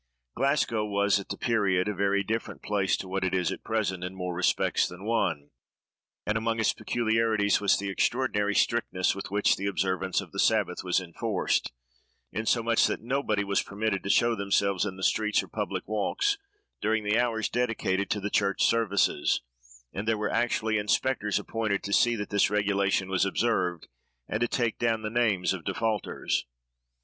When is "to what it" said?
2.97-3.35